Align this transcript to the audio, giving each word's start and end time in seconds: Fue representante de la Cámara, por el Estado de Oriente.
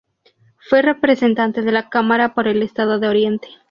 Fue 0.67 0.81
representante 0.81 1.61
de 1.61 1.71
la 1.71 1.89
Cámara, 1.89 2.33
por 2.33 2.47
el 2.47 2.63
Estado 2.63 2.97
de 2.97 3.07
Oriente. 3.07 3.47